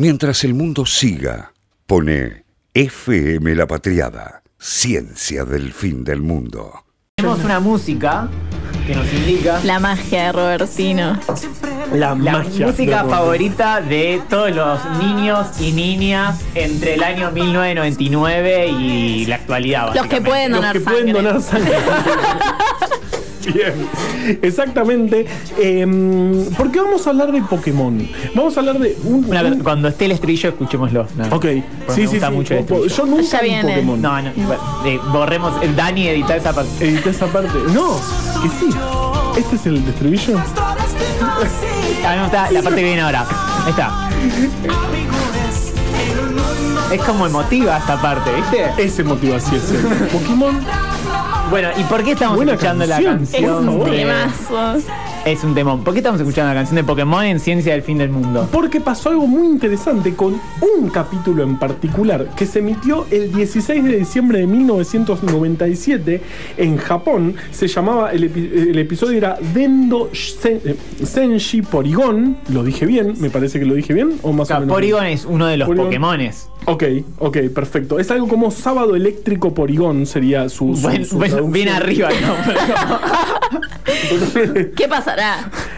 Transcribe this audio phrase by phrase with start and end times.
[0.00, 1.52] Mientras el mundo siga,
[1.86, 6.84] pone FM La Patriada, ciencia del fin del mundo.
[7.16, 8.28] Tenemos una música
[8.86, 11.18] que nos indica La magia de Robertino.
[11.92, 12.66] La, la magia.
[12.68, 19.34] música de- favorita de todos los niños y niñas entre el año 1999 y la
[19.34, 19.94] actualidad.
[19.96, 21.00] Los que pueden Los donar que sangre.
[21.12, 21.72] pueden donar sangre.
[23.52, 25.26] Bien, exactamente.
[25.58, 28.08] Em, porque vamos a hablar de Pokémon.
[28.34, 29.24] Vamos a hablar de un.
[29.26, 31.06] Una- un- cuando esté el estribillo, escuchémoslo.
[31.16, 31.54] No, ok, porque
[31.88, 32.34] sí, me sí, gusta sí.
[32.34, 32.86] mucho el estribillo.
[32.88, 33.50] Yo nunca vi.
[33.62, 34.02] Pokémon.
[34.02, 34.28] No, no,
[34.86, 35.52] eh, borremos.
[35.62, 36.70] eh, Dani, edita esa parte.
[36.88, 37.50] Edité esa parte.
[37.72, 37.98] No,
[38.42, 38.68] que sí.
[39.36, 40.38] ¿Este es el estribillo?
[40.38, 43.24] A mí me gusta la parte que viene ahora.
[43.64, 44.08] Ahí está.
[46.92, 48.82] Es como emotiva esta parte, ¿viste?
[48.82, 49.62] Ese motivo así es.
[50.10, 50.58] Pokémon.
[51.50, 53.66] Bueno, ¿y por qué estamos Buena escuchando canción, la Es canción?
[53.78, 54.76] por un temazo.
[55.28, 55.84] Es un temón.
[55.84, 58.48] ¿Por qué estamos escuchando la canción de Pokémon en Ciencia del Fin del Mundo?
[58.50, 63.84] Porque pasó algo muy interesante con un capítulo en particular que se emitió el 16
[63.84, 66.22] de diciembre de 1997
[66.56, 67.34] en Japón.
[67.50, 72.38] Se llamaba, el, epi- el episodio era Dendo Sen- eh, Senshi Porygon.
[72.48, 74.14] Lo dije bien, me parece que lo dije bien.
[74.22, 74.72] O O más sea, o menos.
[74.74, 75.68] Porygon es uno de los.
[75.68, 76.48] Pokémones.
[76.64, 76.84] Ok,
[77.18, 77.98] ok, perfecto.
[77.98, 80.74] Es algo como Sábado Eléctrico Porygon sería su.
[80.74, 83.58] su- Bueno, su bien arriba, ¿no?
[84.76, 84.88] ¿Qué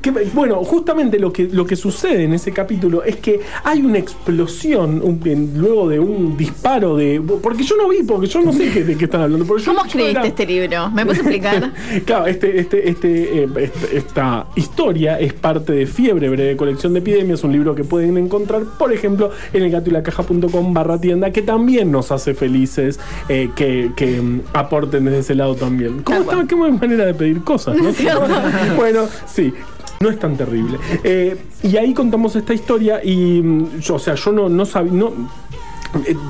[0.00, 3.98] Que, bueno, justamente lo que, lo que sucede en ese capítulo es que hay una
[3.98, 5.20] explosión un-
[5.56, 7.20] luego de un disparo de.
[7.40, 9.44] Porque yo no vi, porque yo no sé qué- de qué están hablando.
[9.46, 10.90] porque ¿Cómo yo escribiste era- este libro?
[10.90, 11.72] ¿Me puedes explicar?
[12.04, 16.98] Claro, este, este, este, eh, este- esta historia es parte de Fiebre, breve colección de
[16.98, 22.10] epidemias, un libro que pueden encontrar, por ejemplo, en elgatoylacaja.com barra tienda, que también nos
[22.10, 26.02] hace felices eh, que, que, mm, aporten desde ese lado también.
[26.02, 26.44] ¿Cómo está?
[26.48, 27.92] Qué buena manera de pedir cosas, ¿no?
[28.76, 29.52] Bueno, sí.
[30.00, 30.78] No es tan terrible.
[31.04, 35.12] Eh, y ahí contamos esta historia y, mm, o sea, yo no, no sabía, no,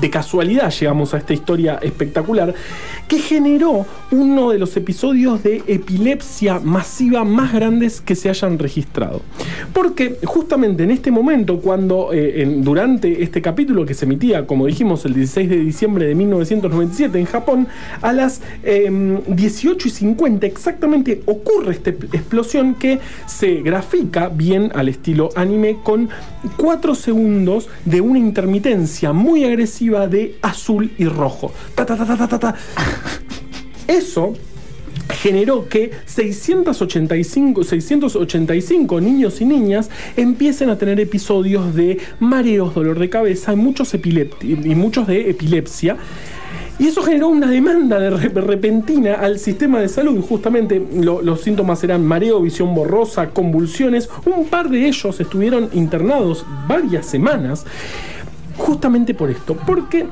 [0.00, 2.54] de casualidad llegamos a esta historia espectacular
[3.08, 9.22] que generó uno de los episodios de epilepsia masiva más grandes que se hayan registrado.
[9.72, 15.04] Porque justamente en este momento, cuando eh, durante este capítulo que se emitía, como dijimos,
[15.04, 17.68] el 16 de diciembre de 1997 en Japón,
[18.02, 18.90] a las eh,
[19.26, 26.08] 18 y 50 exactamente ocurre esta explosión que se grafica bien al estilo anime con
[26.56, 31.52] 4 segundos de una intermitencia muy agresiva de azul y rojo.
[31.74, 31.96] Ta, ta,
[32.38, 32.54] ta.
[33.86, 34.34] Eso
[35.22, 43.08] generó que 685, 685 niños y niñas empiecen a tener episodios de mareos, dolor de
[43.08, 45.96] cabeza y muchos, y muchos de epilepsia.
[46.78, 50.22] Y eso generó una demanda de re- repentina al sistema de salud.
[50.22, 54.08] Justamente lo- los síntomas eran mareo, visión borrosa, convulsiones.
[54.26, 57.64] Un par de ellos estuvieron internados varias semanas
[58.68, 59.54] justamente por esto.
[59.56, 60.06] Porque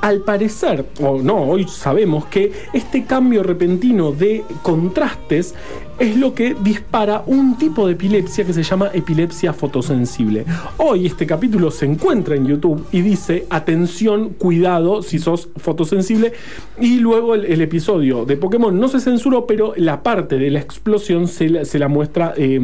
[0.00, 5.54] al parecer, o no, hoy sabemos que este cambio repentino de contrastes
[5.98, 10.46] es lo que dispara un tipo de epilepsia que se llama epilepsia fotosensible.
[10.78, 16.32] Hoy este capítulo se encuentra en YouTube y dice, atención, cuidado si sos fotosensible.
[16.80, 20.60] Y luego el, el episodio de Pokémon no se censuró, pero la parte de la
[20.60, 22.58] explosión se la, se la muestra eh,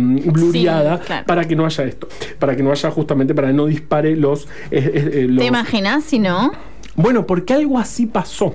[0.53, 1.01] Sí, claro.
[1.27, 2.09] para que no haya esto,
[2.39, 4.45] para que no haya justamente, para que no dispare los...
[4.71, 6.53] eh, eh, eh, los- ¿Te imaginas si no?
[6.97, 8.55] Bueno, porque algo así pasó.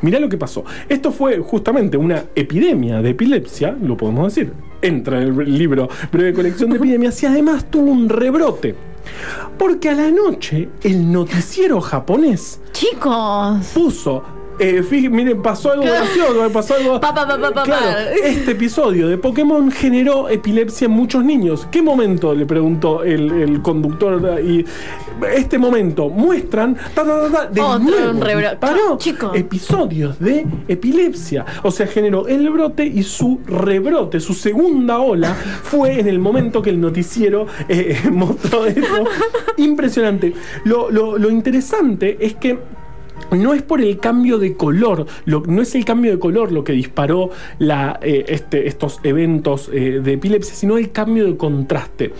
[0.00, 0.64] Mirá lo que pasó.
[0.88, 4.52] Esto fue justamente una epidemia de epilepsia, lo podemos decir.
[4.80, 8.74] Entra en el libro Breve Colección de Epidemias y además tuvo un rebrote.
[9.58, 13.70] Porque a la noche el noticiero japonés Chicos.
[13.74, 14.41] puso.
[14.58, 17.00] Eh, miren, pasó algo gracioso, pasó algo.
[17.00, 21.66] Pa, pa, pa, pa, pa, Claro, este episodio de Pokémon generó epilepsia en muchos niños.
[21.70, 22.34] ¿Qué momento?
[22.34, 24.40] Le preguntó el, el conductor.
[24.44, 24.64] Y
[25.34, 26.74] este momento muestran.
[26.94, 29.32] ta, ta, ta, de Otro nuevo Chico.
[29.34, 31.44] episodios de epilepsia.
[31.62, 36.62] O sea, generó el brote y su rebrote, su segunda ola, fue en el momento
[36.62, 39.04] que el noticiero eh, mostró eso.
[39.56, 40.34] Impresionante.
[40.64, 42.58] Lo, lo- lo interesante es que
[43.32, 46.64] no es por el cambio de color, lo- no es el cambio de color lo
[46.64, 47.30] que disparó
[47.60, 52.12] eh, este- estos eventos eh, de epilepsia, sino el cambio de contraste.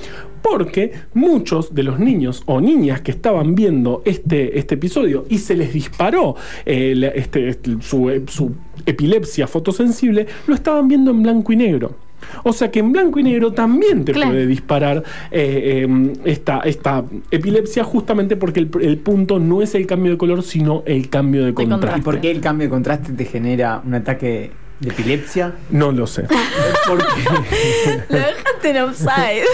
[0.42, 5.54] Porque muchos de los niños o niñas que estaban viendo este, este episodio y se
[5.56, 6.34] les disparó
[6.66, 8.50] eh, este- este- su
[8.84, 11.94] epilepsia fotosensible, lo estaban viendo en blanco y negro.
[12.44, 14.30] O sea que en blanco y negro también te Claro.
[14.32, 19.86] puede disparar eh, eh, esta, esta epilepsia justamente porque el, el punto no es el
[19.86, 21.72] cambio de color, sino el cambio de contraste.
[21.80, 22.00] contraste.
[22.00, 25.54] ¿Y por qué el cambio de contraste te genera un ataque ¿De epilepsia?
[25.70, 26.24] No lo sé.
[26.88, 27.04] Porque
[28.08, 29.44] Lo dejaste en offside.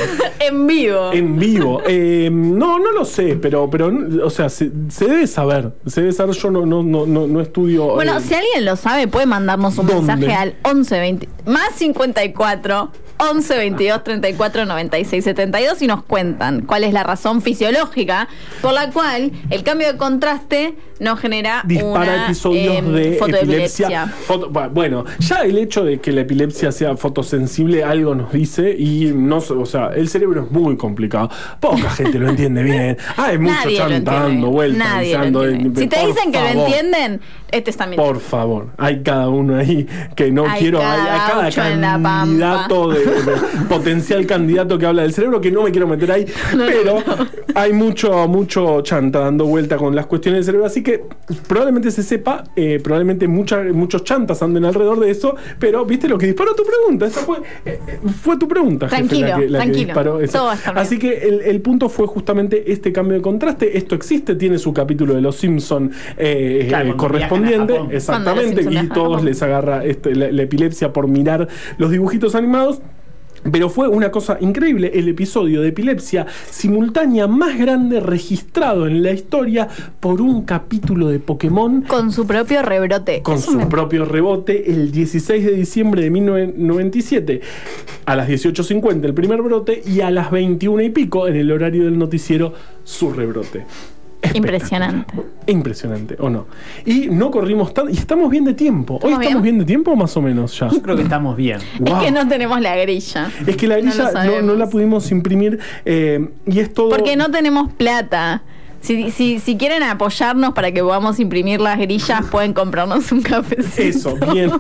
[0.40, 1.12] en vivo.
[1.12, 1.82] en vivo.
[1.86, 3.92] Eh, no, no lo sé, pero, pero
[4.24, 5.72] o sea, se, se debe saber.
[5.86, 6.34] Se debe saber.
[6.34, 7.94] Yo no, no, no, no, no estudio.
[7.94, 10.14] Bueno, eh, si alguien lo sabe, puede mandarnos un ¿Dónde?
[10.16, 16.84] mensaje al 11 20 más 54 11 22 34 96 72 y nos cuentan cuál
[16.84, 18.28] es la razón fisiológica
[18.62, 24.06] por la cual el cambio de contraste no genera dispara una episodios em, de epilepsia.
[24.26, 29.12] Foto- bueno, ya el hecho de que la epilepsia sea fotosensible algo nos dice y
[29.14, 31.30] no, sé, o sea, el cerebro es muy complicado.
[31.60, 32.96] Poca gente lo entiende bien.
[33.16, 35.52] Hay mucho chantando, vueltas, entiende.
[35.52, 38.12] eh, Si te dicen que lo entienden, este está mintiendo.
[38.12, 41.72] Por favor, hay cada uno ahí que no Hay quiero, cada hay, hay cada
[42.22, 43.32] candidato de, de-
[43.68, 47.02] potencial candidato que habla del cerebro que no me quiero meter ahí, pero
[47.54, 50.87] hay mucho, mucho chanta dando vuelta con las cuestiones del cerebro, así que
[51.46, 56.16] probablemente se sepa, eh, probablemente mucha- muchos chantas anden alrededor de eso, pero viste lo
[56.18, 59.40] que disparó tu pregunta, esa fue, eh, eh, fue tu pregunta, jefe, Tranquilo, la que,
[59.48, 59.86] la que tranquilo.
[59.86, 60.48] disparó eso.
[60.74, 64.72] Así que el, el punto fue justamente este cambio de contraste, esto existe, tiene su
[64.72, 70.14] capítulo de Los Simpson eh, Claro, eh, correspondiente, exactamente, Simpson y todos les agarra este,
[70.14, 71.48] la, la epilepsia por mirar
[71.78, 72.80] los dibujitos animados.
[73.50, 79.12] Pero fue una cosa increíble, el episodio de epilepsia simultánea más grande registrado en la
[79.12, 79.68] historia
[80.00, 83.22] por un capítulo de Pokémon Con su propio rebrote.
[83.22, 87.40] con Eso su me- propio rebote el 16 de diciembre de 1997
[88.06, 91.84] a las 18.50 el primer brote y a las 21 y pico en el horario
[91.84, 92.52] del noticiero
[92.84, 93.64] su rebrote.
[94.38, 95.14] Impresionante.
[95.46, 96.46] Impresionante, ¿o no?
[96.84, 97.90] Y no corrimos tanto.
[97.90, 98.98] Y estamos bien de tiempo.
[99.02, 99.42] ¿Hoy ¿Estamos bien?
[99.42, 100.68] bien de tiempo o más o menos ya?
[100.68, 101.58] Yo creo que estamos bien.
[101.84, 103.30] Es que no tenemos la grilla.
[103.46, 106.90] Es que la grilla no, no la pudimos imprimir eh, y es todo.
[106.90, 108.42] Porque no tenemos plata.
[108.80, 113.82] Si, si, si quieren apoyarnos para que podamos imprimir las grillas, pueden comprarnos un cafecito.
[113.82, 114.50] Eso, bien.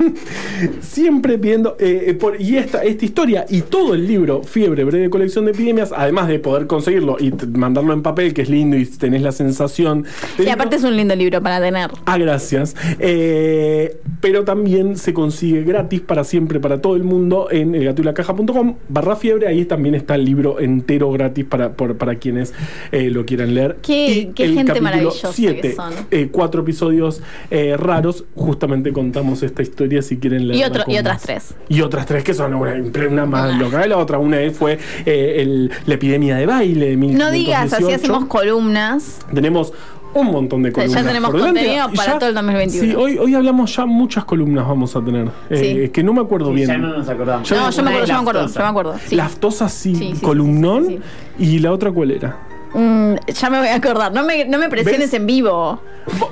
[0.80, 1.76] Siempre pidiendo.
[1.78, 5.52] eh, eh, por- y esta, esta historia y todo el libro Fiebre, breve colección de
[5.52, 9.32] epidemias, además de poder conseguirlo y mandarlo en papel, que es lindo y tenés la
[9.32, 10.04] sensación.
[10.38, 11.90] Y aparte es un lindo libro para tener.
[12.06, 12.74] Ah, gracias.
[12.98, 19.16] Eh, pero también se consigue gratis para siempre, para todo el mundo, en elgatulacaja.com barra
[19.16, 19.46] fiebre.
[19.46, 22.52] Ahí también está el libro entero gratis para, por- para quienes
[22.92, 23.76] eh, lo quieran leer.
[23.82, 25.92] Qué- Y qué el gente capítulo maravillosa que siete, son.
[26.10, 27.20] eh, cuatro episodios
[27.50, 28.24] eh, raros.
[28.34, 31.54] Justamente contamos esta historia si quieren leerla Y, otro, y otras tres.
[31.68, 32.74] Y otras tres que son una,
[33.08, 33.58] una más Ah.
[33.58, 34.18] loca que la otra.
[34.18, 37.94] Una fue eh, el- la epidemia de baile de No digas, así 1518.
[37.96, 39.18] hacemos columnas.
[39.34, 39.72] Tenemos
[40.14, 41.06] un montón de sea, ya columnas.
[41.06, 41.60] tenemos por delante.
[41.60, 42.80] contenido Y para todo el 2021.
[42.90, 45.28] Sí, hoy, hoy hablamos ya muchas columnas vamos a tener.
[45.50, 45.88] Eh, Sí.
[45.90, 46.68] que no me acuerdo Sí, bien.
[46.68, 47.48] ya no nos acordamos.
[47.48, 48.58] Yo- No, yo me acuerdo, yo me acuerdo, laftosa.
[48.60, 48.94] yo me acuerdo.
[49.06, 49.16] Sí.
[49.16, 50.86] Laftosa sí, Sí, sí, sí, columnón.
[50.86, 50.98] sí,
[51.38, 52.36] Y la otra cuál era?
[52.74, 54.12] Mm, ya me voy a acordar.
[54.12, 55.14] No me, no me presiones ¿Ves?
[55.14, 55.80] en vivo.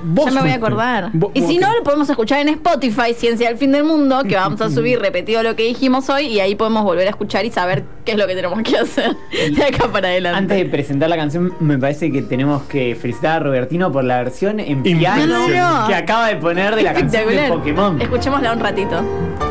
[0.02, 1.10] Vos Ya me voy a acordar.
[1.34, 4.60] Y si no, lo podemos escuchar en Spotify, Ciencia del Fin del Mundo, que vamos
[4.60, 7.84] a subir repetido lo que dijimos hoy y ahí podemos volver a escuchar y saber
[8.06, 9.14] qué es lo que tenemos que hacer
[9.54, 10.38] de acá para adelante.
[10.38, 14.18] Antes de presentar la canción, me parece que tenemos que felicitar a Robertino por la
[14.22, 15.88] versión en piano No, no, no.
[15.88, 17.48] que acaba de poner de la canción de.
[17.48, 18.00] Pokémon.
[18.00, 19.02] Escuchémosla un ratito.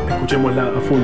[0.08, 1.00] Escuchémosla a full.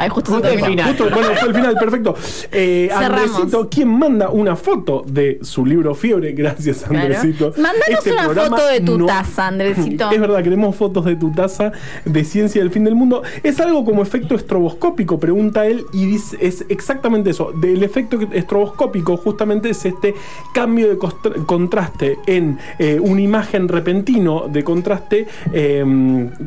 [0.00, 0.86] Ahí justo, Justo el final.
[0.90, 2.14] Justo, bueno, fue el final, perfecto.
[2.52, 2.88] Eh.
[2.94, 7.00] Andresito, quien manda una foto de su libro Fiebre, gracias Claro.
[7.06, 7.48] Andresito.
[7.56, 10.08] Mándanos Este una foto de tu no- taza, Andresito.
[10.12, 11.72] Es verdad, queremos fotos de tu taza
[12.04, 13.24] de ciencia del fin del mundo.
[13.42, 17.52] Es algo como efecto estroboscópico, pregunta él, y dice, es exactamente eso.
[17.54, 20.14] Del efecto estroboscópico, justamente es este
[20.54, 20.96] cambio de
[21.44, 25.84] contraste en eh, una imagen repentino de contraste, eh,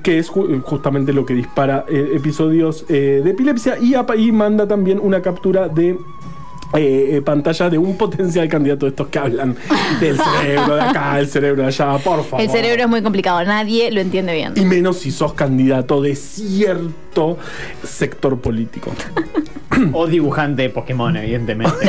[0.04, 3.78] que es ju- justamente lo que dispara eh, episodios eh, de epilepsia.
[3.80, 5.90] Y, y manda también una captura de.
[6.74, 9.58] eh, eh, pantalla de un potencial candidato de estos que hablan
[10.00, 12.40] del cerebro de acá, el cerebro de allá, por favor.
[12.40, 14.54] El cerebro es muy complicado, nadie lo entiende bien.
[14.56, 17.11] Y menos si sos candidato de cierto
[17.84, 18.92] sector político.
[19.94, 21.88] O dibujante de Pokémon, evidentemente.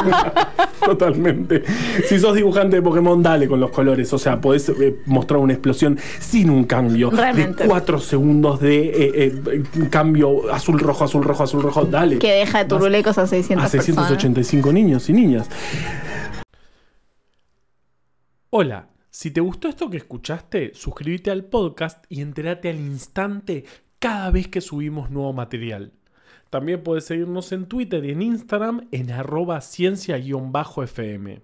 [0.84, 1.62] Totalmente.
[2.08, 4.10] Si sos dibujante de Pokémon, dale con los colores.
[4.14, 7.10] O sea, podés eh, mostrar una explosión sin un cambio.
[7.10, 7.64] Realmente.
[7.64, 11.84] De cuatro segundos de eh, eh, cambio azul, rojo, azul, rojo, azul, rojo.
[11.84, 12.18] Dale.
[12.18, 15.48] Que deja de turulecos a 600 a 685 niños y niñas.
[18.48, 23.64] Hola, si te gustó esto que escuchaste, suscríbete al podcast y entérate al instante
[24.04, 25.94] cada vez que subimos nuevo material.
[26.50, 31.40] También puedes seguirnos en Twitter y en Instagram en arroba ciencia-fm.